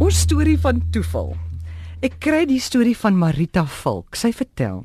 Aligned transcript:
Ons 0.00 0.22
storie 0.24 0.56
van 0.56 0.78
toeval. 0.94 1.34
Ek 2.00 2.14
kry 2.24 2.46
die 2.48 2.60
storie 2.64 2.94
van 2.96 3.18
Marita 3.20 3.66
Volk. 3.68 4.16
Sy 4.16 4.30
vertel. 4.32 4.78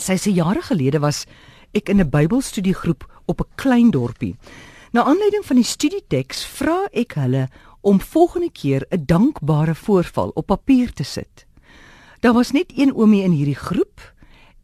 Sy 0.00 0.14
sê 0.16 0.30
jare 0.32 0.62
gelede 0.64 1.02
was 1.04 1.26
ek 1.76 1.90
in 1.92 2.00
'n 2.00 2.08
Bybelstudiegroep 2.08 3.04
op 3.28 3.40
'n 3.42 3.50
klein 3.56 3.90
dorpie. 3.90 4.36
Na 4.92 5.04
aanleiding 5.04 5.44
van 5.44 5.56
die 5.56 5.68
studieteks 5.68 6.46
vra 6.46 6.88
ek 6.94 7.12
hulle 7.12 7.48
om 7.82 8.00
volgende 8.00 8.50
keer 8.50 8.86
'n 8.90 9.04
dankbare 9.04 9.74
voorval 9.74 10.32
op 10.34 10.46
papier 10.46 10.92
te 10.92 11.04
sit. 11.04 11.46
Daar 12.20 12.32
was 12.32 12.52
net 12.52 12.72
een 12.74 12.94
oomie 12.94 13.24
in 13.24 13.32
hierdie 13.32 13.60
groep 13.68 14.00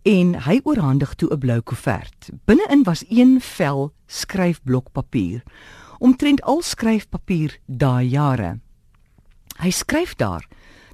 en 0.03 0.35
hy 0.45 0.61
oorhandig 0.65 1.15
toe 1.15 1.29
'n 1.31 1.39
blou 1.39 1.61
koevert. 1.61 2.31
Binne-in 2.47 2.85
was 2.85 3.05
een 3.11 3.41
vel 3.41 3.93
skryfblok 4.07 4.93
papier. 4.93 5.43
Omtrent 5.99 6.43
al 6.43 6.63
skryfpapier 6.63 7.59
daai 7.67 8.09
jare. 8.09 8.61
Hy 9.59 9.71
skryf 9.75 10.15
daar 10.15 10.47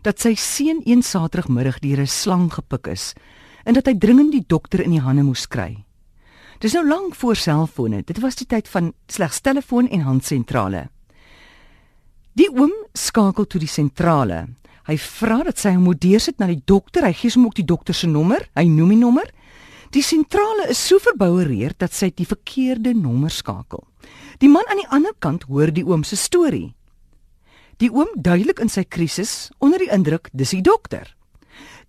dat 0.05 0.21
sy 0.21 0.35
seun 0.41 0.81
een 0.85 1.03
Saterdagmiddag 1.03 1.79
deur 1.85 2.00
'n 2.00 2.07
slang 2.07 2.53
gepik 2.53 2.87
is 2.87 3.13
en 3.64 3.75
dat 3.75 3.87
hy 3.87 3.95
dringend 3.99 4.32
die 4.32 4.45
dokter 4.46 4.81
in 4.81 4.90
die 4.90 5.00
hande 5.00 5.23
moes 5.23 5.46
kry. 5.46 5.85
Dis 6.61 6.73
nou 6.73 6.87
lank 6.89 7.14
voor 7.14 7.37
selfone. 7.37 8.03
Dit 8.04 8.21
was 8.21 8.37
die 8.37 8.46
tyd 8.46 8.68
van 8.68 8.93
slegs 9.09 9.40
telefoon 9.40 9.89
en 9.89 10.00
handsentrale. 10.00 10.89
Die 12.32 12.49
oom 12.50 12.73
skakel 12.93 13.46
toe 13.46 13.61
die 13.61 13.68
sentrale. 13.68 14.46
Hy 14.85 14.96
vra 14.99 15.43
dat 15.43 15.59
sy 15.59 15.75
hom 15.75 15.85
moet 15.89 16.01
deursit 16.01 16.39
na 16.39 16.46
die 16.46 16.62
dokter. 16.65 17.04
Hy 17.04 17.12
gee 17.12 17.31
hom 17.35 17.46
ook 17.46 17.54
die 17.54 17.65
dokter 17.65 17.95
se 17.95 18.07
nommer. 18.07 18.49
Hy 18.54 18.65
noem 18.65 18.89
die 18.89 19.01
nommer. 19.01 19.29
Die 19.90 20.03
sentrale 20.03 20.68
is 20.68 20.81
so 20.87 20.99
verboureer 20.99 21.73
dat 21.79 21.93
sy 21.93 22.11
die 22.11 22.26
verkeerde 22.26 22.95
nommer 22.95 23.31
skakel. 23.31 23.85
Die 24.39 24.49
man 24.49 24.65
aan 24.71 24.81
die 24.82 24.89
ander 24.89 25.12
kant 25.18 25.45
hoor 25.49 25.71
die 25.71 25.85
oom 25.87 26.04
se 26.04 26.17
storie. 26.17 26.75
Die 27.83 27.91
oom 27.91 28.11
duidelik 28.14 28.61
in 28.63 28.71
sy 28.71 28.85
krisis 28.85 29.51
onder 29.59 29.82
die 29.82 29.91
indruk 29.91 30.29
dis 30.32 30.55
die 30.55 30.63
dokter. 30.63 31.09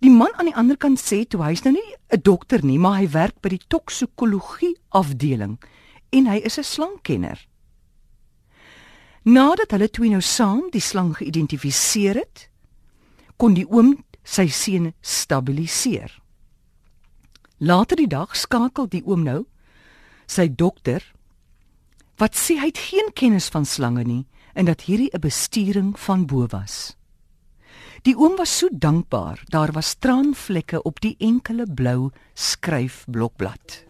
Die 0.02 0.12
man 0.12 0.34
aan 0.36 0.50
die 0.50 0.56
ander 0.56 0.78
kant 0.78 1.00
sê 1.00 1.24
toe 1.30 1.44
hy's 1.44 1.64
nou 1.64 1.74
nie 1.74 1.96
'n 2.12 2.22
dokter 2.22 2.66
nie, 2.66 2.78
maar 2.78 3.00
hy 3.00 3.08
werk 3.10 3.42
by 3.42 3.50
die 3.50 3.66
toksikologie 3.68 4.76
afdeling 4.90 5.58
en 6.12 6.26
hy 6.28 6.38
is 6.44 6.58
'n 6.58 6.64
slangkenner. 6.64 7.48
Nadat 9.24 9.72
hulle 9.72 9.90
twee 9.90 10.10
nou 10.10 10.22
saam 10.22 10.70
die 10.72 10.82
slang 10.82 11.16
geïdentifiseer 11.18 12.16
het, 12.16 12.50
kon 13.38 13.54
die 13.54 13.66
oom 13.66 14.04
sy 14.24 14.48
seun 14.48 14.94
stabiliseer. 15.02 16.12
Later 17.58 17.96
die 17.96 18.08
dag 18.08 18.36
skakel 18.36 18.88
die 18.88 19.04
oom 19.06 19.24
nou 19.24 19.46
sy 20.28 20.48
dokter 20.48 21.04
wat 22.18 22.36
sê 22.36 22.58
hy 22.60 22.70
het 22.72 22.78
geen 22.78 23.12
kennis 23.14 23.50
van 23.50 23.66
slange 23.66 24.04
nie 24.04 24.26
en 24.56 24.66
dat 24.66 24.88
hierdie 24.88 25.12
'n 25.12 25.20
besturing 25.20 26.00
van 26.00 26.26
bo 26.26 26.48
was. 26.48 26.96
Die 28.02 28.16
oom 28.18 28.36
was 28.38 28.58
so 28.58 28.68
dankbaar, 28.72 29.42
daar 29.46 29.72
was 29.72 29.96
traanvlekke 30.00 30.82
op 30.82 31.00
die 31.02 31.16
enkele 31.18 31.66
blou 31.74 32.12
skryfblokblad. 32.34 33.84